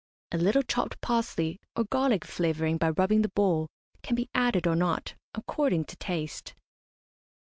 A 0.31 0.37
little 0.39 0.63
chopped 0.63 0.99
parsley, 1.01 1.59
or 1.75 1.83
garlic 1.83 2.25
flavouring 2.25 2.79
by 2.79 2.89
rubbing 2.89 3.21
the 3.21 3.29
bowl, 3.29 3.67
can 4.01 4.15
be 4.15 4.31
added 4.33 4.65
or 4.65 4.75
not, 4.75 5.13
according 5.35 5.85
to 5.85 5.95
taste. 5.95 6.55